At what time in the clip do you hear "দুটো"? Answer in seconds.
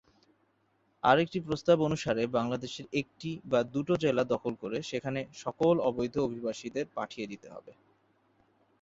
3.73-3.93